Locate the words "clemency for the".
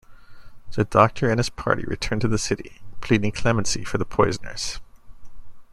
3.33-4.05